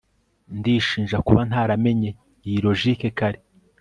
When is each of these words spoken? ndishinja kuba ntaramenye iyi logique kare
ndishinja 0.57 1.17
kuba 1.27 1.41
ntaramenye 1.49 2.09
iyi 2.47 2.57
logique 2.65 3.07
kare 3.17 3.39